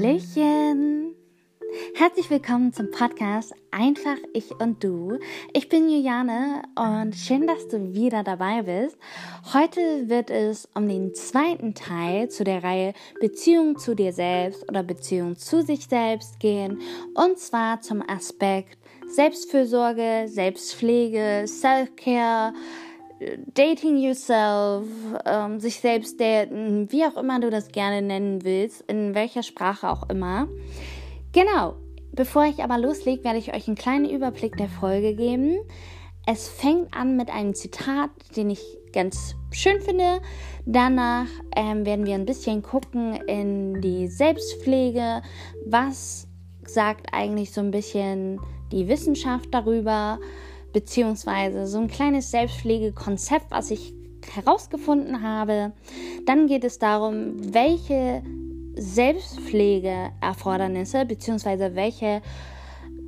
Hallöchen! 0.00 1.14
Herzlich 1.94 2.30
willkommen 2.30 2.72
zum 2.72 2.90
Podcast 2.90 3.52
Einfach 3.70 4.16
ich 4.32 4.50
und 4.50 4.82
du. 4.82 5.18
Ich 5.52 5.68
bin 5.68 5.90
Juliane 5.90 6.62
und 6.74 7.14
schön, 7.14 7.46
dass 7.46 7.68
du 7.68 7.92
wieder 7.92 8.24
dabei 8.24 8.62
bist. 8.62 8.96
Heute 9.52 10.08
wird 10.08 10.30
es 10.30 10.66
um 10.74 10.88
den 10.88 11.14
zweiten 11.14 11.74
Teil 11.74 12.30
zu 12.30 12.44
der 12.44 12.64
Reihe 12.64 12.94
Beziehung 13.20 13.78
zu 13.78 13.94
dir 13.94 14.14
selbst 14.14 14.66
oder 14.70 14.82
Beziehung 14.82 15.36
zu 15.36 15.60
sich 15.60 15.86
selbst 15.86 16.40
gehen 16.40 16.80
und 17.14 17.38
zwar 17.38 17.82
zum 17.82 18.02
Aspekt 18.08 18.78
Selbstfürsorge, 19.06 20.28
Selbstpflege, 20.28 21.44
Self-Care, 21.46 22.54
Dating 23.54 23.98
yourself, 23.98 24.86
ähm, 25.26 25.60
sich 25.60 25.80
selbst 25.80 26.18
daten, 26.18 26.90
wie 26.90 27.04
auch 27.04 27.16
immer 27.18 27.38
du 27.38 27.50
das 27.50 27.68
gerne 27.68 28.00
nennen 28.00 28.44
willst, 28.44 28.82
in 28.90 29.14
welcher 29.14 29.42
Sprache 29.42 29.90
auch 29.90 30.08
immer. 30.08 30.48
Genau. 31.32 31.74
Bevor 32.12 32.44
ich 32.44 32.62
aber 32.62 32.78
loslege, 32.78 33.22
werde 33.22 33.38
ich 33.38 33.54
euch 33.54 33.68
einen 33.68 33.76
kleinen 33.76 34.08
Überblick 34.08 34.56
der 34.56 34.68
Folge 34.68 35.14
geben. 35.14 35.58
Es 36.26 36.48
fängt 36.48 36.94
an 36.94 37.16
mit 37.16 37.30
einem 37.30 37.54
Zitat, 37.54 38.10
den 38.36 38.50
ich 38.50 38.62
ganz 38.92 39.36
schön 39.52 39.80
finde. 39.80 40.20
Danach 40.66 41.28
ähm, 41.54 41.86
werden 41.86 42.06
wir 42.06 42.14
ein 42.14 42.26
bisschen 42.26 42.62
gucken 42.62 43.14
in 43.26 43.80
die 43.80 44.08
Selbstpflege. 44.08 45.22
Was 45.66 46.26
sagt 46.66 47.08
eigentlich 47.12 47.52
so 47.52 47.60
ein 47.60 47.70
bisschen 47.70 48.40
die 48.72 48.88
Wissenschaft 48.88 49.48
darüber? 49.52 50.18
Beziehungsweise 50.72 51.66
so 51.66 51.78
ein 51.78 51.88
kleines 51.88 52.30
Selbstpflegekonzept, 52.30 53.50
was 53.50 53.70
ich 53.70 53.94
herausgefunden 54.34 55.22
habe. 55.22 55.72
Dann 56.26 56.46
geht 56.46 56.64
es 56.64 56.78
darum, 56.78 57.54
welche 57.54 58.22
Selbstpflegeerfordernisse 58.74 61.04
beziehungsweise 61.04 61.74
welche 61.74 62.22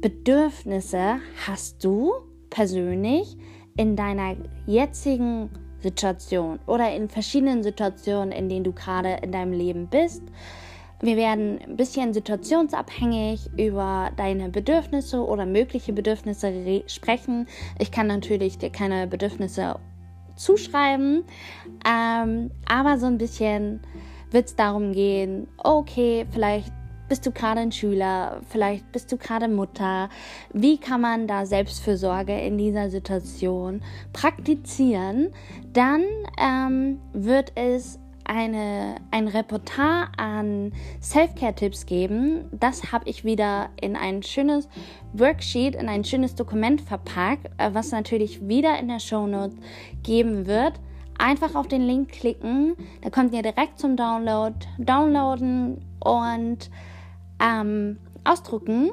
Bedürfnisse 0.00 1.20
hast 1.46 1.84
du 1.84 2.12
persönlich 2.50 3.36
in 3.76 3.94
deiner 3.96 4.36
jetzigen 4.66 5.50
Situation 5.78 6.58
oder 6.66 6.94
in 6.94 7.08
verschiedenen 7.08 7.62
Situationen, 7.62 8.32
in 8.32 8.48
denen 8.48 8.64
du 8.64 8.72
gerade 8.72 9.18
in 9.22 9.30
deinem 9.32 9.52
Leben 9.52 9.88
bist. 9.88 10.22
Wir 11.02 11.16
werden 11.16 11.58
ein 11.60 11.76
bisschen 11.76 12.14
situationsabhängig 12.14 13.50
über 13.58 14.12
deine 14.16 14.50
Bedürfnisse 14.50 15.26
oder 15.26 15.46
mögliche 15.46 15.92
Bedürfnisse 15.92 16.84
sprechen. 16.86 17.48
Ich 17.80 17.90
kann 17.90 18.06
natürlich 18.06 18.56
dir 18.58 18.70
keine 18.70 19.08
Bedürfnisse 19.08 19.80
zuschreiben, 20.36 21.24
ähm, 21.84 22.52
aber 22.68 22.98
so 22.98 23.06
ein 23.06 23.18
bisschen 23.18 23.80
wird 24.30 24.46
es 24.46 24.54
darum 24.54 24.92
gehen, 24.92 25.48
okay, 25.58 26.24
vielleicht 26.30 26.72
bist 27.08 27.26
du 27.26 27.32
gerade 27.32 27.60
ein 27.60 27.72
Schüler, 27.72 28.40
vielleicht 28.48 28.90
bist 28.92 29.10
du 29.10 29.16
gerade 29.16 29.48
Mutter. 29.48 30.08
Wie 30.52 30.78
kann 30.78 31.00
man 31.00 31.26
da 31.26 31.44
Selbstfürsorge 31.46 32.40
in 32.40 32.56
dieser 32.56 32.90
Situation 32.90 33.82
praktizieren? 34.12 35.30
Dann 35.72 36.04
ähm, 36.40 37.00
wird 37.12 37.52
es 37.56 37.98
eine, 38.32 38.96
ein 39.10 39.28
Reportage 39.28 40.10
an 40.16 40.72
Self-Care-Tipps 41.02 41.84
geben. 41.84 42.46
Das 42.50 42.90
habe 42.90 43.08
ich 43.08 43.24
wieder 43.24 43.68
in 43.80 43.94
ein 43.94 44.22
schönes 44.22 44.68
Worksheet, 45.12 45.74
in 45.74 45.88
ein 45.88 46.02
schönes 46.02 46.34
Dokument 46.34 46.80
verpackt, 46.80 47.50
äh, 47.58 47.74
was 47.74 47.92
natürlich 47.92 48.48
wieder 48.48 48.78
in 48.78 48.88
der 48.88 49.00
Show 49.00 49.26
Notes 49.26 49.56
geben 50.02 50.46
wird. 50.46 50.80
Einfach 51.18 51.54
auf 51.54 51.68
den 51.68 51.82
Link 51.82 52.08
klicken, 52.08 52.74
da 53.02 53.10
kommt 53.10 53.34
ihr 53.34 53.42
direkt 53.42 53.78
zum 53.78 53.96
Download, 53.96 54.54
downloaden 54.78 55.84
und 56.00 56.70
ähm, 57.38 57.98
ausdrucken 58.24 58.92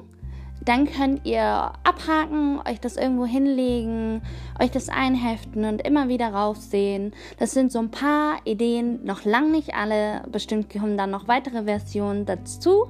dann 0.70 0.86
könnt 0.86 1.26
ihr 1.26 1.42
abhaken, 1.42 2.60
euch 2.70 2.80
das 2.80 2.96
irgendwo 2.96 3.26
hinlegen, 3.26 4.22
euch 4.62 4.70
das 4.70 4.88
einheften 4.88 5.66
und 5.66 5.82
immer 5.82 6.10
wieder 6.10 6.32
raufsehen. 6.32 7.14
Das 7.40 7.54
sind 7.54 7.72
so 7.72 7.80
ein 7.80 7.90
paar 7.90 8.38
Ideen, 8.44 9.04
noch 9.04 9.26
lang 9.26 9.50
nicht 9.50 9.74
alle. 9.74 10.22
Bestimmt 10.32 10.72
kommen 10.72 10.96
dann 10.96 11.10
noch 11.10 11.28
weitere 11.28 11.64
Versionen 11.64 12.28
dazu. 12.28 12.88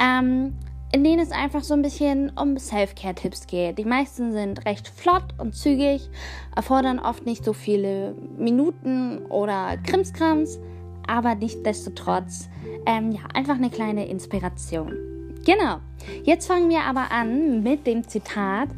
Ähm, 0.00 0.54
in 0.94 1.04
denen 1.04 1.20
es 1.20 1.32
einfach 1.32 1.62
so 1.62 1.74
ein 1.74 1.82
bisschen 1.82 2.32
um 2.34 2.56
Self-Care-Tipps 2.56 3.46
geht. 3.46 3.78
Die 3.78 3.84
meisten 3.84 4.32
sind 4.32 4.64
recht 4.64 4.88
flott 4.88 5.34
und 5.36 5.54
zügig, 5.54 6.08
erfordern 6.56 6.98
oft 6.98 7.26
nicht 7.26 7.44
so 7.44 7.52
viele 7.52 8.14
Minuten 8.38 9.26
oder 9.26 9.76
Krimskrams, 9.86 10.58
aber 11.06 11.34
nichtsdestotrotz 11.34 12.48
ähm, 12.86 13.12
ja, 13.12 13.20
einfach 13.34 13.56
eine 13.56 13.70
kleine 13.70 14.06
Inspiration. 14.06 15.11
Genau. 15.44 15.78
Jetzt 16.24 16.46
fangen 16.46 16.68
wir 16.68 16.82
aber 16.82 17.10
an 17.10 17.62
mit 17.62 17.86
dem 17.86 18.06
Zitat. 18.06 18.68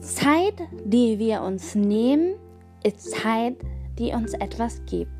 Zeit, 0.00 0.54
die 0.84 1.18
wir 1.18 1.42
uns 1.42 1.74
nehmen, 1.74 2.34
ist 2.82 3.10
Zeit, 3.10 3.56
die 3.98 4.12
uns 4.12 4.32
etwas 4.34 4.80
gibt. 4.86 5.10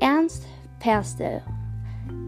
Ernst 0.00 0.46
Perstel. 0.78 1.42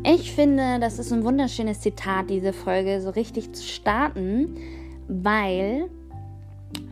Ich 0.05 0.33
finde, 0.33 0.79
das 0.81 0.99
ist 0.99 1.13
ein 1.13 1.25
wunderschönes 1.25 1.81
Zitat, 1.81 2.29
diese 2.29 2.53
Folge 2.53 3.01
so 3.01 3.11
richtig 3.11 3.55
zu 3.55 3.63
starten, 3.63 4.57
weil 5.09 5.89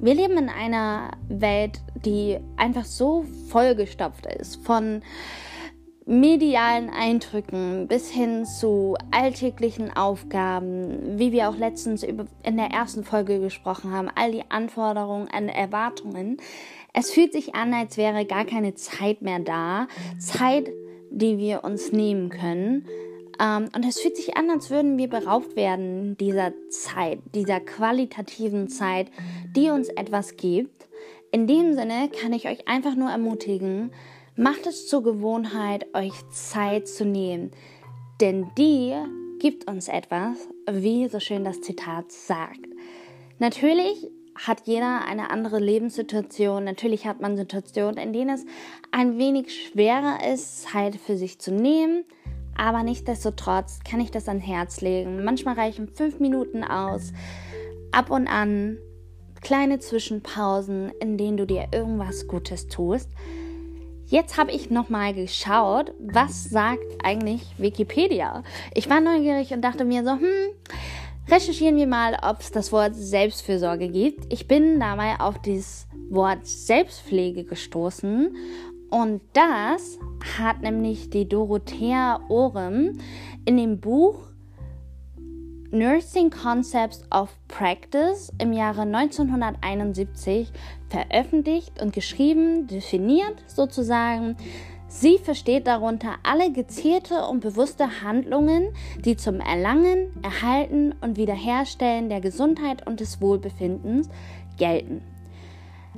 wir 0.01 0.15
leben 0.15 0.39
in 0.39 0.49
einer 0.49 1.11
Welt, 1.29 1.81
die 2.05 2.39
einfach 2.57 2.85
so 2.85 3.25
vollgestopft 3.49 4.27
ist 4.27 4.65
von 4.65 5.03
medialen 6.07 6.91
Eindrücken 6.91 7.87
bis 7.87 8.11
hin 8.11 8.45
zu 8.45 8.97
alltäglichen 9.11 9.95
Aufgaben, 9.95 11.19
wie 11.19 11.33
wir 11.33 11.49
auch 11.49 11.57
letztens 11.57 12.03
in 12.03 12.57
der 12.57 12.67
ersten 12.67 13.05
Folge 13.05 13.41
gesprochen 13.41 13.93
haben, 13.93 14.09
all 14.15 14.33
die 14.33 14.45
Anforderungen 14.51 15.29
an 15.29 15.49
Erwartungen. 15.49 16.39
Es 16.93 17.11
fühlt 17.11 17.33
sich 17.33 17.55
an, 17.55 17.73
als 17.73 17.97
wäre 17.97 18.25
gar 18.25 18.45
keine 18.45 18.75
Zeit 18.75 19.23
mehr 19.23 19.39
da, 19.39 19.87
Zeit, 20.19 20.71
die 21.11 21.39
wir 21.39 21.65
uns 21.65 21.93
nehmen 21.93 22.29
können. 22.31 22.87
Ähm, 23.41 23.69
und 23.75 23.87
es 23.87 24.01
fühlt 24.01 24.17
sich 24.17 24.37
an, 24.37 24.51
als 24.51 24.71
würden 24.71 24.99
wir 24.99 25.09
beraubt 25.09 25.57
werden 25.57 26.17
dieser 26.19 26.53
Zeit, 26.69 27.21
dieser 27.35 27.61
qualitativen 27.61 28.69
Zeit, 28.69 29.09
die 29.57 29.71
uns 29.71 29.89
etwas 29.89 30.37
gibt. 30.37 30.89
In 31.33 31.47
dem 31.47 31.75
Sinne 31.75 32.09
kann 32.09 32.33
ich 32.33 32.49
euch 32.49 32.67
einfach 32.67 32.97
nur 32.97 33.11
ermutigen, 33.11 33.93
Macht 34.41 34.67
es 34.67 34.87
zur 34.87 35.03
Gewohnheit, 35.03 35.95
euch 35.95 36.15
Zeit 36.31 36.89
zu 36.89 37.05
nehmen, 37.05 37.51
denn 38.23 38.47
die 38.57 38.95
gibt 39.39 39.71
uns 39.71 39.87
etwas, 39.87 40.49
wie 40.67 41.09
so 41.09 41.21
schön 41.21 41.45
das 41.45 41.61
Zitat 41.61 42.11
sagt. 42.11 42.65
Natürlich 43.39 44.11
hat 44.35 44.63
jeder 44.67 45.05
eine 45.07 45.29
andere 45.31 45.59
Lebenssituation. 45.59 46.65
Natürlich 46.65 47.07
hat 47.07 47.21
man 47.21 47.37
Situationen, 47.37 47.99
in 47.99 48.15
denen 48.15 48.31
es 48.35 48.47
ein 48.93 49.19
wenig 49.19 49.55
schwerer 49.55 50.27
ist, 50.33 50.63
Zeit 50.63 50.97
für 50.97 51.19
sich 51.19 51.39
zu 51.39 51.53
nehmen. 51.53 52.05
Aber 52.57 52.83
nichtsdestotrotz 52.83 53.81
kann 53.81 54.01
ich 54.01 54.11
das 54.11 54.27
ans 54.27 54.47
Herz 54.47 54.81
legen. 54.81 55.23
Manchmal 55.23 55.57
reichen 55.57 55.87
fünf 55.87 56.19
Minuten 56.19 56.65
aus. 56.65 57.13
Ab 57.93 58.11
und 58.11 58.27
an 58.27 58.79
kleine 59.43 59.81
Zwischenpausen, 59.81 60.93
in 60.99 61.19
denen 61.19 61.37
du 61.37 61.47
dir 61.47 61.69
irgendwas 61.75 62.27
Gutes 62.27 62.69
tust. 62.69 63.11
Jetzt 64.11 64.37
habe 64.37 64.51
ich 64.51 64.71
nochmal 64.71 65.15
geschaut, 65.15 65.95
was 66.01 66.43
sagt 66.43 66.83
eigentlich 67.05 67.43
Wikipedia. 67.59 68.43
Ich 68.75 68.91
war 68.91 69.01
neugierig 69.01 69.53
und 69.53 69.63
dachte 69.63 69.85
mir 69.85 70.03
so, 70.03 70.11
hm, 70.11 70.51
recherchieren 71.29 71.77
wir 71.77 71.87
mal, 71.87 72.19
ob 72.21 72.41
es 72.41 72.51
das 72.51 72.73
Wort 72.73 72.97
Selbstfürsorge 72.97 73.89
gibt. 73.89 74.33
Ich 74.33 74.49
bin 74.49 74.81
dabei 74.81 75.21
auf 75.21 75.39
das 75.43 75.87
Wort 76.09 76.45
Selbstpflege 76.45 77.45
gestoßen 77.45 78.35
und 78.91 79.21
das 79.33 80.01
hat 80.37 80.61
nämlich 80.61 81.11
die 81.11 81.29
Dorothea 81.29 82.19
Orem 82.29 82.99
in 83.45 83.59
dem 83.59 83.79
Buch 83.79 84.17
Nursing 85.71 86.31
Concepts 86.31 87.05
of 87.13 87.31
Practice 87.47 88.33
im 88.39 88.53
Jahre 88.53 88.81
1971 88.81 90.51
veröffentlicht 90.91 91.81
und 91.81 91.93
geschrieben, 91.93 92.67
definiert 92.67 93.43
sozusagen. 93.47 94.37
Sie 94.89 95.19
versteht 95.19 95.69
darunter 95.69 96.17
alle 96.25 96.53
gezielte 96.53 97.27
und 97.27 97.41
bewusste 97.41 98.03
Handlungen, 98.03 98.75
die 99.05 99.17
zum 99.17 99.39
Erlangen, 99.39 100.13
Erhalten 100.23 100.95
und 101.01 101.17
Wiederherstellen 101.17 102.09
der 102.09 102.21
Gesundheit 102.21 102.85
und 102.87 102.99
des 102.99 103.21
Wohlbefindens 103.21 104.09
gelten. 104.59 105.03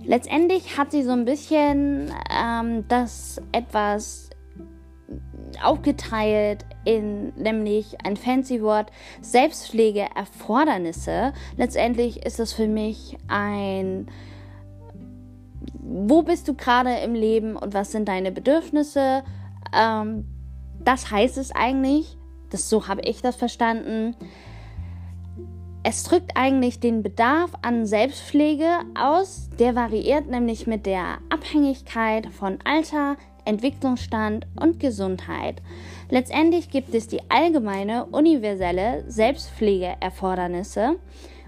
Letztendlich 0.04 0.76
hat 0.76 0.92
sie 0.92 1.02
so 1.02 1.12
ein 1.12 1.24
bisschen 1.24 2.12
ähm, 2.30 2.84
das 2.88 3.40
etwas 3.52 4.28
aufgeteilt 5.62 6.64
in 6.84 7.32
nämlich 7.36 8.04
ein 8.04 8.16
fancy 8.16 8.62
Wort 8.62 8.90
Selbstpflegeerfordernisse. 9.20 11.32
Letztendlich 11.56 12.24
ist 12.24 12.38
es 12.40 12.52
für 12.52 12.68
mich 12.68 13.16
ein 13.28 14.08
wo 15.92 16.22
bist 16.22 16.48
du 16.48 16.54
gerade 16.54 16.94
im 17.04 17.14
Leben 17.14 17.56
und 17.56 17.74
was 17.74 17.92
sind 17.92 18.08
deine 18.08 18.32
Bedürfnisse? 18.32 19.22
Ähm, 19.74 20.24
das 20.82 21.10
heißt 21.10 21.36
es 21.36 21.52
eigentlich, 21.52 22.16
das 22.50 22.68
so 22.68 22.88
habe 22.88 23.02
ich 23.02 23.20
das 23.22 23.36
verstanden. 23.36 24.16
Es 25.84 26.04
drückt 26.04 26.36
eigentlich 26.36 26.80
den 26.80 27.02
Bedarf 27.02 27.52
an 27.62 27.86
Selbstpflege 27.86 28.68
aus, 28.94 29.50
der 29.58 29.74
variiert 29.74 30.28
nämlich 30.28 30.66
mit 30.66 30.86
der 30.86 31.18
Abhängigkeit 31.28 32.26
von 32.32 32.58
Alter, 32.64 33.16
Entwicklungsstand 33.44 34.46
und 34.60 34.78
Gesundheit. 34.80 35.60
Letztendlich 36.08 36.70
gibt 36.70 36.94
es 36.94 37.08
die 37.08 37.20
allgemeine, 37.30 38.06
universelle 38.06 39.04
Selbstpflegeerfordernisse 39.08 40.96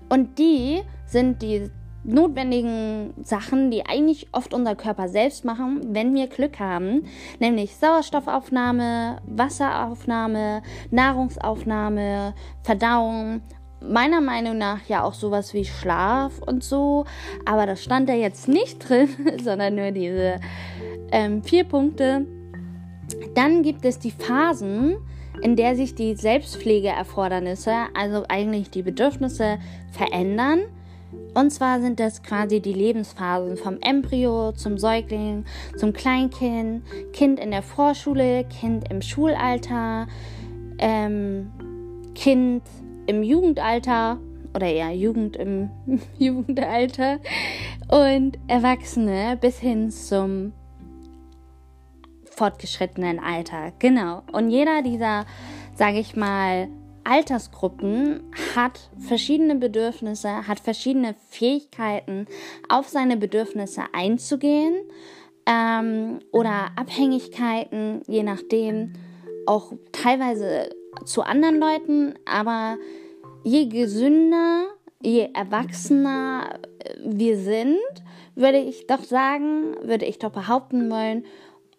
und 0.09 0.39
die 0.39 0.83
sind 1.07 1.41
die 1.41 1.71
notwendigen 2.05 3.15
Sachen, 3.23 3.71
die 3.71 3.87
eigentlich 3.87 4.29
oft 4.33 4.55
unser 4.55 4.75
Körper 4.75 5.09
selbst 5.09 5.45
machen, 5.45 5.81
wenn 5.91 6.15
wir 6.15 6.27
Glück 6.27 6.61
haben, 6.61 7.07
nämlich 7.41 7.77
Sauerstoffaufnahme, 7.77 9.19
Wasseraufnahme, 9.27 10.63
Nahrungsaufnahme, 10.91 12.35
Verdauung. 12.63 13.43
Meiner 13.87 14.23
Meinung 14.23 14.57
nach 14.57 14.87
ja 14.89 15.03
auch 15.03 15.13
sowas 15.13 15.53
wie 15.53 15.67
Schlaf 15.67 16.39
und 16.39 16.65
so, 16.65 17.05
aber 17.45 17.67
das 17.67 17.83
stand 17.83 18.09
da 18.09 18.15
jetzt 18.15 18.49
nicht 18.49 18.89
drin, 18.89 19.09
sondern 19.43 19.75
nur 19.75 19.91
diese 19.91 20.41
ähm, 21.13 21.43
vier 21.43 21.65
Punkte. 21.65 22.27
Dann 23.35 23.63
gibt 23.63 23.85
es 23.85 23.99
die 23.99 24.11
Phasen, 24.11 24.97
in 25.43 25.57
der 25.57 25.77
sich 25.77 25.95
die 25.95 26.15
Selbstpflegeerfordernisse, 26.15 27.75
also 27.93 28.25
eigentlich 28.29 28.71
die 28.71 28.83
Bedürfnisse, 28.83 29.59
verändern. 29.91 30.61
Und 31.35 31.51
zwar 31.51 31.81
sind 31.81 31.99
das 31.99 32.23
quasi 32.23 32.61
die 32.61 32.73
Lebensphasen 32.73 33.57
vom 33.57 33.79
Embryo 33.81 34.53
zum 34.53 34.79
Säugling, 34.79 35.45
zum 35.77 35.93
Kleinkind, 35.93 36.85
Kind 37.13 37.41
in 37.41 37.51
der 37.51 37.63
Vorschule, 37.63 38.45
Kind 38.45 38.91
im 38.91 39.03
Schulalter, 39.03 40.07
ähm, 40.79 41.51
Kind 42.15 42.63
im 43.07 43.23
Jugendalter 43.23 44.19
oder 44.55 44.67
eher 44.67 44.95
Jugend 44.95 45.37
im 45.37 45.71
Jugendalter 46.19 47.19
und 47.89 48.39
Erwachsene 48.47 49.37
bis 49.41 49.59
hin 49.59 49.91
zum 49.91 50.53
fortgeschrittenen 52.31 53.19
Alter. 53.19 53.73
Genau. 53.79 54.23
Und 54.33 54.51
jeder 54.51 54.83
dieser, 54.83 55.25
sage 55.75 55.99
ich 55.99 56.17
mal, 56.17 56.69
Altersgruppen 57.05 58.23
hat 58.55 58.91
verschiedene 58.99 59.57
Bedürfnisse, 59.57 60.47
hat 60.49 60.61
verschiedene 60.61 61.15
Fähigkeiten, 61.29 62.27
auf 62.69 62.89
seine 62.89 63.17
Bedürfnisse 63.17 63.83
einzugehen 63.93 64.75
ähm, 65.47 66.21
oder 66.33 66.69
Abhängigkeiten, 66.77 68.03
je 68.07 68.23
nachdem, 68.23 68.95
auch 69.47 69.73
teilweise 69.93 70.71
zu 71.05 71.23
anderen 71.23 71.59
Leuten, 71.59 72.15
aber 72.25 72.79
je 73.43 73.67
gesünder, 73.67 74.67
je 75.03 75.29
erwachsener 75.35 76.61
wir 77.05 77.37
sind, 77.37 77.79
würde 78.35 78.59
ich 78.59 78.87
doch 78.87 79.05
sagen, 79.05 79.77
würde 79.83 80.07
ich 80.07 80.19
doch 80.19 80.31
behaupten 80.31 80.91
wollen, 80.91 81.25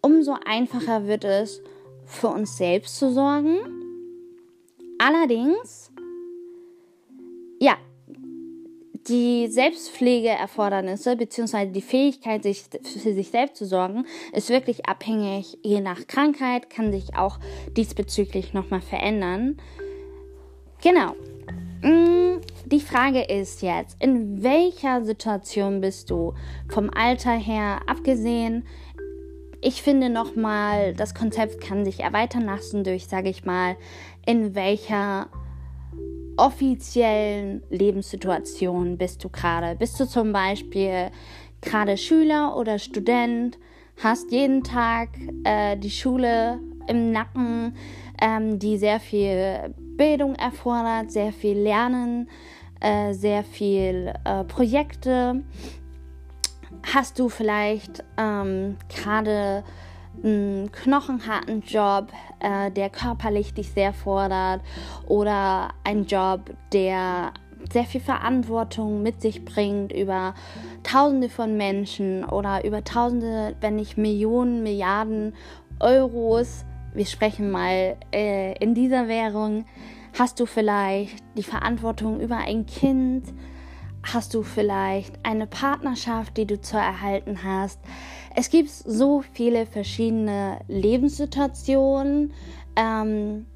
umso 0.00 0.36
einfacher 0.44 1.06
wird 1.06 1.24
es 1.24 1.62
für 2.04 2.28
uns 2.28 2.56
selbst 2.56 2.98
zu 2.98 3.12
sorgen. 3.12 3.85
Allerdings, 4.98 5.92
ja, 7.60 7.76
die 9.08 9.46
Selbstpflegeerfordernisse 9.48 11.16
bzw. 11.16 11.66
die 11.66 11.82
Fähigkeit, 11.82 12.42
sich 12.42 12.64
für 12.82 13.12
sich 13.12 13.28
selbst 13.28 13.56
zu 13.56 13.66
sorgen, 13.66 14.06
ist 14.32 14.48
wirklich 14.48 14.86
abhängig. 14.86 15.58
Je 15.62 15.80
nach 15.80 16.06
Krankheit 16.06 16.70
kann 16.70 16.92
sich 16.92 17.14
auch 17.16 17.38
diesbezüglich 17.76 18.54
nochmal 18.54 18.80
verändern. 18.80 19.58
Genau. 20.82 21.14
Mm, 21.82 22.40
die 22.64 22.80
Frage 22.80 23.22
ist 23.22 23.62
jetzt, 23.62 24.02
in 24.02 24.42
welcher 24.42 25.04
Situation 25.04 25.80
bist 25.80 26.10
du 26.10 26.34
vom 26.68 26.90
Alter 26.90 27.32
her 27.32 27.80
abgesehen? 27.86 28.64
ich 29.66 29.82
finde 29.82 30.10
nochmal, 30.10 30.94
das 30.94 31.12
Konzept 31.12 31.60
kann 31.60 31.84
sich 31.84 32.00
erweitern 32.00 32.44
lassen 32.44 32.84
durch, 32.84 33.08
sage 33.08 33.28
ich 33.28 33.44
mal, 33.44 33.76
in 34.26 34.54
welcher 34.54 35.28
offiziellen 36.36 37.62
Lebenssituation 37.70 38.98
bist 38.98 39.24
du 39.24 39.30
gerade. 39.30 39.76
Bist 39.76 39.98
du 39.98 40.06
zum 40.06 40.32
Beispiel 40.32 41.10
gerade 41.62 41.96
Schüler 41.96 42.56
oder 42.56 42.78
Student, 42.78 43.58
hast 44.02 44.30
jeden 44.30 44.62
Tag 44.62 45.08
äh, 45.44 45.76
die 45.76 45.90
Schule 45.90 46.60
im 46.86 47.12
Nacken, 47.12 47.74
ähm, 48.20 48.58
die 48.58 48.76
sehr 48.76 49.00
viel 49.00 49.74
Bildung 49.96 50.34
erfordert, 50.34 51.10
sehr 51.10 51.32
viel 51.32 51.58
Lernen, 51.58 52.28
äh, 52.80 53.14
sehr 53.14 53.42
viel 53.42 54.12
äh, 54.24 54.44
Projekte 54.44 55.42
hast 56.94 57.18
du 57.18 57.28
vielleicht 57.28 58.04
ähm, 58.16 58.76
gerade 58.88 59.64
einen 60.22 60.70
knochenharten 60.72 61.62
Job, 61.62 62.08
äh, 62.40 62.70
der 62.70 62.90
körperlich 62.90 63.54
dich 63.54 63.70
sehr 63.70 63.92
fordert 63.92 64.60
oder 65.06 65.70
ein 65.84 66.06
Job, 66.06 66.50
der 66.72 67.32
sehr 67.72 67.84
viel 67.84 68.00
Verantwortung 68.00 69.02
mit 69.02 69.20
sich 69.20 69.44
bringt 69.44 69.92
über 69.92 70.34
Tausende 70.82 71.28
von 71.28 71.56
Menschen 71.56 72.24
oder 72.24 72.64
über 72.64 72.84
Tausende, 72.84 73.56
wenn 73.60 73.76
nicht 73.76 73.96
Millionen, 73.96 74.62
Milliarden 74.62 75.34
Euros. 75.80 76.64
Wir 76.94 77.06
sprechen 77.06 77.50
mal 77.50 77.96
äh, 78.12 78.56
in 78.58 78.74
dieser 78.74 79.08
Währung. 79.08 79.64
Hast 80.18 80.40
du 80.40 80.46
vielleicht 80.46 81.22
die 81.36 81.42
Verantwortung 81.42 82.20
über 82.20 82.38
ein 82.38 82.66
Kind? 82.66 83.24
Hast 84.02 84.34
du 84.34 84.42
vielleicht 84.42 85.18
eine 85.24 85.46
Partnerschaft, 85.46 86.36
die 86.36 86.46
du 86.46 86.60
zu 86.60 86.76
erhalten 86.76 87.42
hast? 87.42 87.80
Es 88.38 88.50
gibt 88.50 88.68
so 88.68 89.24
viele 89.32 89.64
verschiedene 89.64 90.60
Lebenssituationen, 90.68 92.34
ähm, 92.76 93.46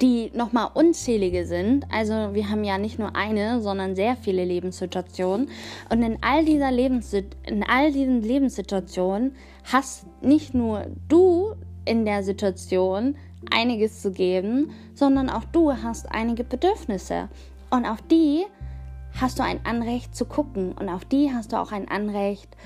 die 0.00 0.30
nochmal 0.34 0.70
unzählige 0.72 1.44
sind. 1.44 1.84
Also 1.92 2.32
wir 2.32 2.48
haben 2.48 2.64
ja 2.64 2.78
nicht 2.78 2.98
nur 2.98 3.14
eine, 3.14 3.60
sondern 3.60 3.94
sehr 3.94 4.16
viele 4.16 4.42
Lebenssituationen. 4.46 5.50
Und 5.90 6.02
in 6.02 6.16
all, 6.22 6.46
dieser 6.46 6.70
Lebens 6.70 7.12
in 7.12 7.62
all 7.62 7.92
diesen 7.92 8.22
Lebenssituationen 8.22 9.34
hast 9.70 10.06
nicht 10.22 10.54
nur 10.54 10.86
du 11.08 11.52
in 11.84 12.06
der 12.06 12.22
Situation 12.22 13.16
einiges 13.50 14.00
zu 14.00 14.12
geben, 14.12 14.70
sondern 14.94 15.28
auch 15.28 15.44
du 15.44 15.74
hast 15.74 16.10
einige 16.10 16.42
Bedürfnisse. 16.42 17.28
Und 17.68 17.84
auf 17.84 18.00
die 18.00 18.44
hast 19.20 19.38
du 19.38 19.42
ein 19.42 19.60
Anrecht 19.66 20.16
zu 20.16 20.24
gucken 20.24 20.72
und 20.72 20.88
auf 20.88 21.04
die 21.04 21.30
hast 21.34 21.52
du 21.52 21.60
auch 21.60 21.70
ein 21.70 21.88
Anrecht, 21.88 22.56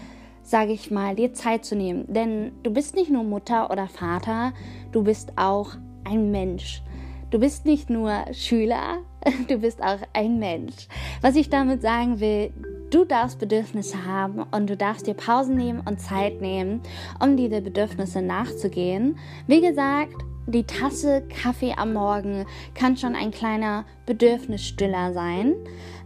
sage 0.46 0.72
ich 0.72 0.90
mal, 0.90 1.16
dir 1.16 1.34
Zeit 1.34 1.64
zu 1.64 1.74
nehmen. 1.74 2.04
Denn 2.06 2.52
du 2.62 2.70
bist 2.70 2.94
nicht 2.94 3.10
nur 3.10 3.24
Mutter 3.24 3.70
oder 3.70 3.88
Vater, 3.88 4.52
du 4.92 5.02
bist 5.02 5.32
auch 5.36 5.72
ein 6.04 6.30
Mensch. 6.30 6.82
Du 7.30 7.40
bist 7.40 7.66
nicht 7.66 7.90
nur 7.90 8.24
Schüler, 8.32 8.98
du 9.48 9.58
bist 9.58 9.82
auch 9.82 9.98
ein 10.12 10.38
Mensch. 10.38 10.86
Was 11.20 11.34
ich 11.34 11.50
damit 11.50 11.82
sagen 11.82 12.20
will, 12.20 12.52
du 12.90 13.04
darfst 13.04 13.40
Bedürfnisse 13.40 14.06
haben 14.06 14.44
und 14.52 14.70
du 14.70 14.76
darfst 14.76 15.08
dir 15.08 15.14
Pausen 15.14 15.56
nehmen 15.56 15.82
und 15.84 16.00
Zeit 16.00 16.40
nehmen, 16.40 16.80
um 17.20 17.36
diese 17.36 17.60
Bedürfnisse 17.60 18.22
nachzugehen. 18.22 19.18
Wie 19.48 19.60
gesagt, 19.60 20.14
die 20.46 20.64
Tasse 20.64 21.22
Kaffee 21.28 21.74
am 21.76 21.92
Morgen 21.92 22.46
kann 22.74 22.96
schon 22.96 23.14
ein 23.14 23.32
kleiner 23.32 23.84
Bedürfnisstiller 24.06 25.12
sein 25.12 25.54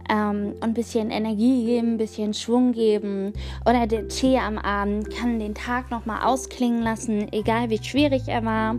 ähm, 0.09 0.53
und 0.55 0.63
ein 0.63 0.73
bisschen 0.73 1.11
Energie 1.11 1.65
geben, 1.65 1.93
ein 1.93 1.97
bisschen 1.97 2.33
Schwung 2.33 2.71
geben. 2.71 3.33
Oder 3.65 3.85
der 3.85 4.07
Tee 4.07 4.39
am 4.39 4.57
Abend 4.57 5.11
kann 5.11 5.39
den 5.39 5.53
Tag 5.53 5.91
nochmal 5.91 6.23
ausklingen 6.25 6.81
lassen, 6.81 7.31
egal 7.31 7.69
wie 7.69 7.83
schwierig 7.83 8.23
er 8.27 8.43
war. 8.43 8.75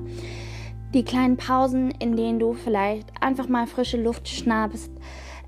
Die 0.95 1.04
kleinen 1.04 1.37
Pausen, 1.37 1.92
in 1.92 2.16
denen 2.16 2.38
du 2.38 2.52
vielleicht 2.52 3.09
einfach 3.21 3.49
mal 3.49 3.66
frische 3.66 4.02
Luft 4.02 4.28
schnappst. 4.28 4.90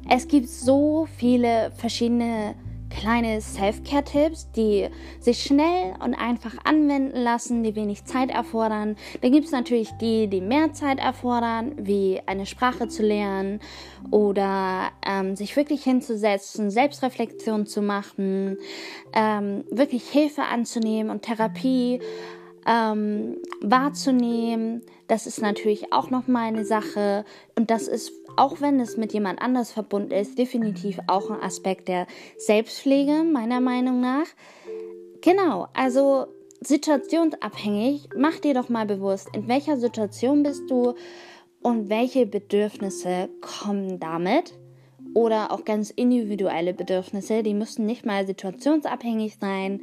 Es 0.09 0.29
gibt 0.29 0.49
so 0.49 1.07
viele 1.19 1.73
verschiedene 1.77 2.55
kleine 2.95 3.41
Self-Care-Tipps, 3.41 4.51
die 4.53 4.89
sich 5.21 5.43
schnell 5.43 5.95
und 6.03 6.15
einfach 6.15 6.55
anwenden 6.65 7.17
lassen, 7.17 7.63
die 7.63 7.75
wenig 7.75 8.05
Zeit 8.05 8.31
erfordern. 8.31 8.97
Dann 9.21 9.33
gibt 9.33 9.47
es 9.47 9.53
natürlich 9.53 9.91
die, 10.01 10.29
die 10.29 10.41
mehr 10.41 10.73
Zeit 10.73 10.99
erfordern, 10.99 11.73
wie 11.77 12.21
eine 12.27 12.47
Sprache 12.47 12.89
zu 12.89 13.03
lernen 13.03 13.61
oder 14.11 14.91
ähm, 15.07 15.37
sich 15.37 15.57
wirklich 15.57 15.85
hinzusetzen, 15.85 16.71
Selbstreflexion 16.71 17.67
zu 17.67 17.83
machen, 17.83 18.59
ähm, 19.13 19.65
wirklich 19.71 20.09
Hilfe 20.09 20.43
anzunehmen 20.43 21.11
und 21.11 21.23
Therapie 21.23 22.01
ähm, 22.67 23.39
wahrzunehmen. 23.61 24.83
Das 25.09 25.27
ist 25.27 25.41
natürlich 25.41 25.93
auch 25.93 26.11
nochmal 26.11 26.49
eine 26.49 26.65
Sache 26.65 27.25
und 27.57 27.71
das 27.71 27.89
ist 27.89 28.13
auch 28.37 28.61
wenn 28.61 28.81
es 28.81 28.97
mit 28.97 29.13
jemand 29.13 29.41
anders 29.41 29.71
verbunden 29.71 30.11
ist, 30.11 30.39
definitiv 30.39 30.99
auch 31.07 31.31
ein 31.31 31.41
Aspekt 31.41 31.89
der 31.89 32.07
Selbstpflege, 32.37 33.25
meiner 33.25 33.61
Meinung 33.61 34.01
nach. 34.01 34.27
Genau, 35.21 35.69
also 35.73 36.27
situationsabhängig, 36.61 38.09
mach 38.17 38.39
dir 38.41 38.55
doch 38.55 38.69
mal 38.69 38.87
bewusst, 38.87 39.29
in 39.35 39.49
welcher 39.49 39.77
Situation 39.77 40.43
bist 40.43 40.69
du 40.69 40.95
und 41.63 41.89
welche 41.89 42.27
Bedürfnisse 42.27 43.29
kommen 43.41 44.01
damit? 44.01 44.55
Oder 45.15 45.53
auch 45.53 45.65
ganz 45.65 45.91
individuelle 45.91 46.75
Bedürfnisse, 46.75 47.43
die 47.43 47.55
müssen 47.55 47.87
nicht 47.87 48.05
mal 48.05 48.27
situationsabhängig 48.27 49.37
sein. 49.41 49.81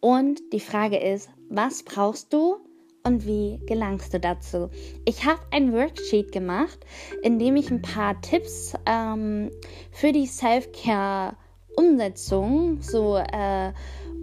Und 0.00 0.40
die 0.52 0.60
Frage 0.60 0.98
ist, 0.98 1.30
was 1.48 1.82
brauchst 1.82 2.32
du 2.32 2.58
und 3.04 3.26
wie 3.26 3.58
gelangst 3.66 4.14
du 4.14 4.20
dazu? 4.20 4.70
Ich 5.04 5.26
habe 5.26 5.40
ein 5.50 5.72
Worksheet 5.72 6.30
gemacht, 6.32 6.78
in 7.22 7.38
dem 7.38 7.56
ich 7.56 7.70
ein 7.70 7.82
paar 7.82 8.18
Tipps 8.20 8.74
ähm, 8.86 9.50
für 9.90 10.12
die 10.12 10.26
Self-Care-Umsetzung 10.26 12.80
so 12.80 13.16
äh, 13.16 13.72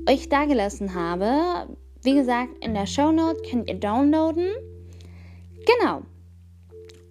euch 0.09 0.29
dagelassen 0.29 0.95
habe. 0.95 1.67
Wie 2.01 2.15
gesagt, 2.15 2.63
in 2.63 2.73
der 2.73 2.87
Show 2.87 3.11
Note 3.11 3.41
könnt 3.49 3.69
ihr 3.69 3.79
downloaden. 3.79 4.51
Genau. 5.65 6.03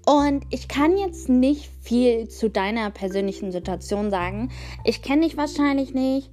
Und 0.06 0.44
ich 0.50 0.68
kann 0.68 0.96
jetzt 0.96 1.28
nicht 1.28 1.68
viel 1.82 2.28
zu 2.28 2.49
deiner 2.49 2.90
persönlichen 2.90 3.52
Situation 3.52 4.11
sagen. 4.11 4.50
Ich 4.85 5.02
kenne 5.02 5.23
dich 5.23 5.37
wahrscheinlich 5.37 5.94
nicht. 5.94 6.30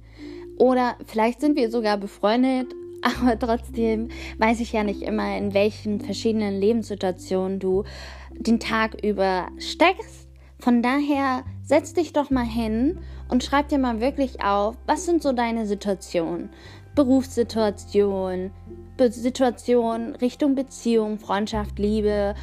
Oder 0.58 0.96
vielleicht 1.06 1.40
sind 1.40 1.56
wir 1.56 1.70
sogar 1.70 1.96
befreundet. 1.96 2.74
Aber 3.02 3.38
trotzdem 3.38 4.08
weiß 4.38 4.60
ich 4.60 4.72
ja 4.72 4.82
nicht 4.82 5.02
immer, 5.02 5.36
in 5.36 5.52
welchen 5.52 6.00
verschiedenen 6.00 6.58
Lebenssituationen 6.58 7.58
du 7.58 7.84
den 8.32 8.60
Tag 8.60 9.02
über 9.04 9.48
steckst. 9.58 10.28
Von 10.58 10.80
daher 10.80 11.44
setz 11.62 11.92
dich 11.92 12.14
doch 12.14 12.30
mal 12.30 12.46
hin 12.46 12.98
und 13.28 13.44
schreib 13.44 13.68
dir 13.68 13.78
mal 13.78 14.00
wirklich 14.00 14.42
auf, 14.42 14.76
was 14.86 15.04
sind 15.04 15.22
so 15.22 15.32
deine 15.32 15.66
Situationen? 15.66 16.48
Berufssituation, 16.94 18.50
Be 18.96 19.10
Situation 19.10 20.14
Richtung 20.16 20.54
Beziehung, 20.54 21.18
Freundschaft, 21.18 21.78
Liebe, 21.78 22.34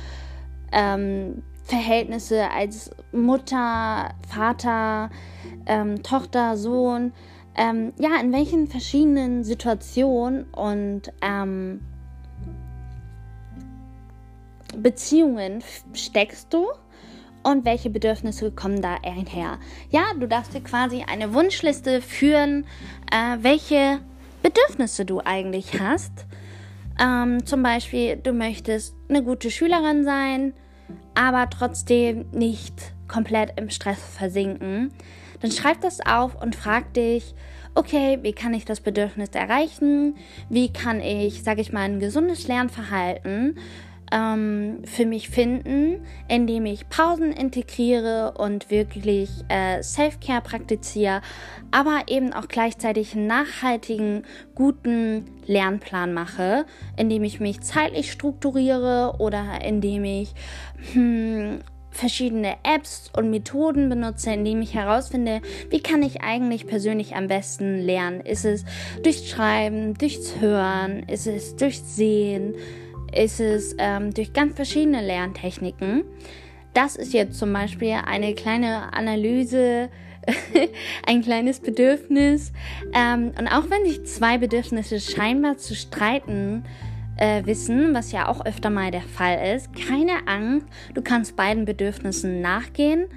ähm, 0.71 1.43
Verhältnisse 1.63 2.49
als 2.51 2.91
Mutter, 3.13 4.13
Vater, 4.27 5.09
ähm, 5.65 6.03
Tochter, 6.03 6.57
Sohn, 6.57 7.13
ähm, 7.55 7.93
ja, 7.99 8.19
in 8.19 8.31
welchen 8.31 8.67
verschiedenen 8.67 9.43
Situationen 9.43 10.45
und 10.53 11.11
ähm, 11.21 11.81
Beziehungen 14.75 15.63
steckst 15.93 16.53
du 16.53 16.67
und 17.43 17.65
welche 17.65 17.89
Bedürfnisse 17.89 18.51
kommen 18.51 18.81
da 18.81 18.97
einher. 19.03 19.59
Ja, 19.89 20.13
du 20.17 20.27
darfst 20.27 20.53
dir 20.53 20.61
quasi 20.61 21.03
eine 21.07 21.33
Wunschliste 21.33 22.01
führen, 22.01 22.65
äh, 23.11 23.37
welche 23.41 23.99
Bedürfnisse 24.43 25.05
du 25.05 25.19
eigentlich 25.19 25.79
hast. 25.79 26.25
Ähm, 26.99 27.45
zum 27.45 27.63
Beispiel, 27.63 28.17
du 28.17 28.33
möchtest 28.33 28.95
eine 29.09 29.23
gute 29.23 29.49
Schülerin 29.51 30.03
sein, 30.03 30.53
aber 31.15 31.49
trotzdem 31.49 32.25
nicht 32.31 32.93
komplett 33.11 33.59
im 33.59 33.69
Stress 33.69 33.99
versinken. 34.17 34.91
Dann 35.41 35.51
schreib 35.51 35.81
das 35.81 35.99
auf 36.05 36.41
und 36.41 36.55
frag 36.55 36.93
dich, 36.93 37.33
okay, 37.75 38.19
wie 38.21 38.33
kann 38.33 38.53
ich 38.53 38.65
das 38.65 38.79
Bedürfnis 38.79 39.29
erreichen? 39.33 40.15
Wie 40.49 40.71
kann 40.71 41.01
ich, 41.01 41.43
sage 41.43 41.61
ich 41.61 41.71
mal, 41.71 41.81
ein 41.81 41.99
gesundes 41.99 42.47
Lernverhalten 42.47 43.57
ähm, 44.11 44.81
für 44.85 45.05
mich 45.05 45.29
finden, 45.29 46.05
indem 46.27 46.65
ich 46.65 46.89
Pausen 46.89 47.31
integriere 47.31 48.33
und 48.37 48.69
wirklich 48.69 49.29
äh, 49.47 49.81
Self-Care 49.81 50.41
praktiziere, 50.41 51.21
aber 51.71 52.03
eben 52.07 52.33
auch 52.33 52.47
gleichzeitig 52.47 53.15
einen 53.15 53.27
nachhaltigen, 53.27 54.23
guten 54.53 55.25
Lernplan 55.47 56.13
mache, 56.13 56.65
indem 56.97 57.23
ich 57.23 57.39
mich 57.39 57.61
zeitlich 57.61 58.11
strukturiere 58.11 59.15
oder 59.19 59.63
indem 59.63 60.03
ich 60.03 60.33
hm, 60.93 61.59
verschiedene 62.01 62.55
Apps 62.63 63.11
und 63.15 63.29
Methoden 63.29 63.87
benutze, 63.87 64.31
indem 64.31 64.63
ich 64.63 64.73
herausfinde, 64.73 65.39
wie 65.69 65.81
kann 65.81 66.01
ich 66.01 66.21
eigentlich 66.21 66.65
persönlich 66.65 67.15
am 67.15 67.27
besten 67.27 67.77
lernen. 67.77 68.21
Ist 68.21 68.43
es 68.43 68.65
durchs 69.03 69.29
Schreiben, 69.29 69.93
durchs 69.93 70.39
Hören, 70.39 71.03
ist 71.03 71.27
es 71.27 71.55
durchs 71.55 71.95
Sehen, 71.95 72.55
ist 73.15 73.39
es 73.39 73.75
ähm, 73.77 74.15
durch 74.15 74.33
ganz 74.33 74.55
verschiedene 74.55 75.05
Lerntechniken. 75.05 76.03
Das 76.73 76.95
ist 76.95 77.13
jetzt 77.13 77.37
zum 77.37 77.53
Beispiel 77.53 77.93
eine 78.03 78.33
kleine 78.33 78.93
Analyse, 78.93 79.89
ein 81.05 81.21
kleines 81.21 81.59
Bedürfnis. 81.59 82.51
Ähm, 82.95 83.31
und 83.37 83.47
auch 83.47 83.69
wenn 83.69 83.85
sich 83.85 84.03
zwei 84.05 84.39
Bedürfnisse 84.39 84.99
scheinbar 84.99 85.59
zu 85.59 85.75
streiten 85.75 86.63
wissen, 87.17 87.93
was 87.93 88.11
ja 88.11 88.27
auch 88.27 88.45
öfter 88.45 88.69
mal 88.69 88.91
der 88.91 89.01
Fall 89.01 89.55
ist, 89.55 89.69
keine 89.75 90.27
Angst, 90.27 90.67
du 90.93 91.01
kannst 91.01 91.35
beiden 91.35 91.65
Bedürfnissen 91.65 92.41
nachgehen, 92.41 93.07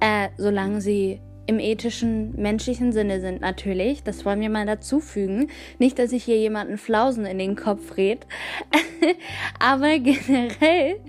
äh, 0.00 0.28
solange 0.36 0.80
sie 0.80 1.20
im 1.48 1.58
ethischen, 1.58 2.34
menschlichen 2.36 2.92
Sinne 2.92 3.20
sind 3.20 3.40
natürlich. 3.40 4.02
Das 4.02 4.26
wollen 4.26 4.40
wir 4.40 4.50
mal 4.50 4.66
dazu 4.66 5.00
fügen. 5.00 5.48
Nicht, 5.78 5.98
dass 5.98 6.12
ich 6.12 6.22
hier 6.22 6.36
jemanden 6.36 6.76
Flausen 6.76 7.24
in 7.24 7.38
den 7.38 7.56
Kopf 7.56 7.96
red. 7.96 8.26
Aber 9.58 9.98
generell 9.98 11.00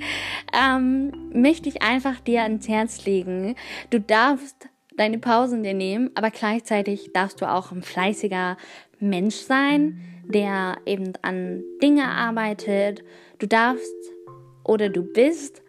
ähm, 0.58 1.12
möchte 1.34 1.68
ich 1.68 1.82
einfach 1.82 2.22
dir 2.22 2.44
ans 2.44 2.70
Herz 2.70 3.06
legen. 3.06 3.56
Du 3.90 4.00
darfst 4.00 4.70
deine 4.96 5.20
Pausen 5.20 5.64
dir 5.64 5.74
nehmen, 5.74 6.12
aber 6.16 6.30
gleichzeitig 6.30 7.12
darfst 7.14 7.40
du 7.40 7.50
auch 7.50 7.72
ein 7.72 7.84
fleißiger 7.84 8.58
Mensch 9.00 9.36
sein, 9.36 10.02
der 10.30 10.78
eben 10.86 11.14
an 11.22 11.64
Dinge 11.82 12.08
arbeitet. 12.08 13.04
Du 13.40 13.48
darfst 13.48 13.94
oder 14.64 14.90
du 14.90 15.02
bist 15.02 15.62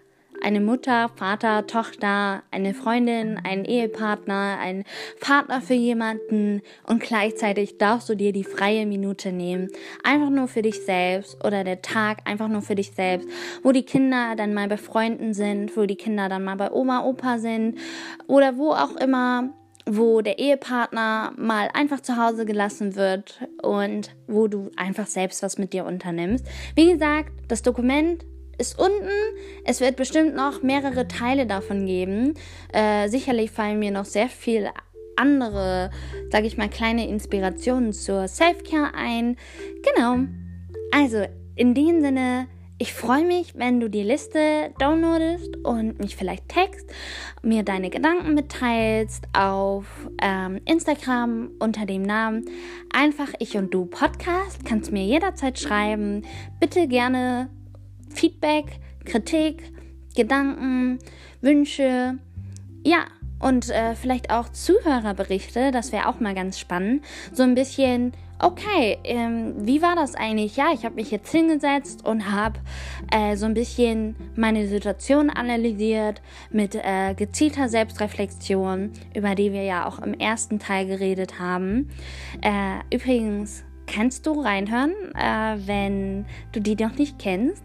eine 0.43 0.61
Mutter, 0.61 1.11
Vater, 1.17 1.67
Tochter, 1.67 2.43
eine 2.51 2.73
Freundin, 2.73 3.39
ein 3.43 3.65
Ehepartner, 3.65 4.59
ein 4.59 4.85
Partner 5.21 5.61
für 5.61 5.75
jemanden 5.75 6.63
und 6.87 7.03
gleichzeitig 7.03 7.79
darfst 7.79 8.09
du 8.09 8.15
dir 8.15 8.33
die 8.33 8.45
freie 8.45 8.87
Minute 8.87 9.33
nehmen. 9.33 9.69
Einfach 10.03 10.31
nur 10.31 10.49
für 10.49 10.63
dich 10.63 10.85
selbst 10.85 11.45
oder 11.45 11.65
der 11.65 11.83
Tag 11.83 12.23
einfach 12.25 12.49
nur 12.49 12.63
für 12.63 12.75
dich 12.75 12.93
selbst, 12.93 13.29
wo 13.63 13.73
die 13.73 13.85
Kinder 13.85 14.35
dann 14.37 14.55
mal 14.55 14.69
bei 14.69 14.79
Freunden 14.79 15.35
sind, 15.35 15.77
wo 15.77 15.85
die 15.85 15.97
Kinder 15.97 16.29
dann 16.29 16.45
mal 16.45 16.57
bei 16.57 16.71
Oma, 16.71 17.05
Opa 17.05 17.39
sind 17.39 17.79
oder 18.27 18.57
wo 18.57 18.71
auch 18.71 18.97
immer 18.97 19.51
wo 19.97 20.21
der 20.21 20.39
Ehepartner 20.39 21.33
mal 21.37 21.69
einfach 21.75 22.01
zu 22.01 22.17
Hause 22.17 22.47
gelassen 22.47 22.95
wird 22.95 23.41
und 23.63 24.15
wo 24.27 24.47
du 24.47 24.71
einfach 24.77 25.07
selbst 25.07 25.43
was 25.43 25.59
mit 25.59 25.73
dir 25.73 25.85
unternimmst. 25.85 26.47
Wie 26.77 26.93
gesagt, 26.93 27.33
das 27.49 27.63
Dokument 27.63 28.25
ist 28.59 28.79
unten. 28.79 29.11
Es 29.65 29.81
wird 29.81 29.97
bestimmt 29.97 30.35
noch 30.35 30.63
mehrere 30.63 31.09
Teile 31.09 31.47
davon 31.47 31.87
geben. 31.87 32.35
Äh, 32.73 33.09
sicherlich 33.09 33.51
fallen 33.51 33.79
mir 33.79 33.91
noch 33.91 34.05
sehr 34.05 34.29
viele 34.29 34.71
andere, 35.17 35.91
sage 36.31 36.47
ich 36.47 36.57
mal, 36.57 36.69
kleine 36.69 37.09
Inspirationen 37.09 37.93
zur 37.93 38.29
Self-Care 38.29 38.95
ein. 38.95 39.37
Genau. 39.83 40.27
Also, 40.93 41.25
in 41.57 41.75
dem 41.75 42.01
Sinne, 42.01 42.47
ich 42.81 42.95
freue 42.95 43.27
mich, 43.27 43.55
wenn 43.57 43.79
du 43.79 43.91
die 43.91 44.03
Liste 44.03 44.73
downloadest 44.79 45.59
und 45.59 45.99
mich 45.99 46.17
vielleicht 46.17 46.49
text, 46.49 46.89
mir 47.43 47.63
deine 47.63 47.91
Gedanken 47.91 48.33
mitteilst 48.33 49.29
auf 49.35 49.85
ähm, 50.23 50.63
Instagram 50.65 51.51
unter 51.59 51.85
dem 51.85 52.01
Namen 52.01 52.47
einfach 52.91 53.29
ich 53.39 53.59
und 53.59 53.75
du 53.75 53.85
Podcast. 53.85 54.65
Kannst 54.65 54.93
mir 54.93 55.05
jederzeit 55.05 55.59
schreiben. 55.59 56.23
Bitte 56.59 56.89
gerne 56.89 57.51
Feedback, 58.09 58.81
Kritik, 59.05 59.63
Gedanken, 60.17 61.01
Wünsche, 61.43 62.19
ja, 62.83 63.05
und 63.41 63.69
äh, 63.69 63.95
vielleicht 63.95 64.31
auch 64.31 64.49
Zuhörerberichte, 64.49 65.71
das 65.71 65.93
wäre 65.93 66.09
auch 66.09 66.19
mal 66.21 66.35
ganz 66.35 66.59
spannend. 66.59 67.05
So 67.33 67.43
ein 67.43 67.55
bisschen, 67.55 68.13
okay, 68.43 68.99
ähm, 69.05 69.55
wie 69.59 69.83
war 69.83 69.95
das 69.95 70.15
eigentlich? 70.15 70.57
Ja, 70.57 70.73
ich 70.73 70.85
habe 70.85 70.97
mich 70.97 71.11
jetzt 71.11 71.31
hingesetzt 71.31 72.05
und 72.07 72.31
habe 72.31 72.59
äh, 73.11 73.37
so 73.37 73.47
ein 73.47 73.55
bisschen 73.55 74.17
meine 74.37 74.67
Situation 74.67 75.31
analysiert 75.31 76.23
mit 76.51 76.75
äh, 76.75 77.15
gezielter 77.15 77.69
Selbstreflexion, 77.69 78.93
über 79.15 79.35
die 79.35 79.53
wir 79.53 79.63
ja 79.63 79.87
auch 79.87 79.99
im 79.99 80.15
ersten 80.15 80.59
Teil 80.59 80.87
geredet 80.87 81.39
haben. 81.39 81.91
Äh, 82.43 82.95
übrigens, 82.95 83.65
kannst 83.87 84.27
du 84.27 84.41
reinhören, 84.41 84.93
äh, 85.15 85.57
wenn 85.67 86.27
du 86.53 86.61
die 86.61 86.77
noch 86.77 86.97
nicht 86.97 87.19
kennst. 87.19 87.63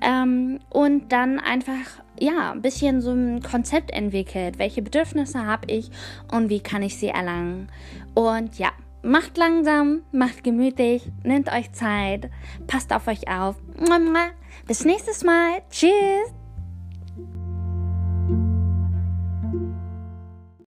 Ähm, 0.00 0.60
und 0.70 1.12
dann 1.12 1.38
einfach, 1.38 2.02
ja, 2.18 2.52
ein 2.52 2.62
bisschen 2.62 3.00
so 3.00 3.12
ein 3.12 3.42
Konzept 3.42 3.90
entwickelt. 3.90 4.58
Welche 4.58 4.82
Bedürfnisse 4.82 5.44
habe 5.44 5.70
ich 5.70 5.90
und 6.32 6.48
wie 6.48 6.60
kann 6.60 6.82
ich 6.82 6.96
sie 6.96 7.08
erlangen? 7.08 7.68
Und 8.14 8.58
ja, 8.58 8.70
macht 9.02 9.36
langsam, 9.36 10.02
macht 10.12 10.44
gemütlich, 10.44 11.10
nehmt 11.22 11.52
euch 11.52 11.72
Zeit, 11.72 12.30
passt 12.66 12.92
auf 12.92 13.06
euch 13.06 13.28
auf. 13.28 13.56
Bis 14.66 14.84
nächstes 14.84 15.24
Mal. 15.24 15.62
Tschüss. 15.70 16.34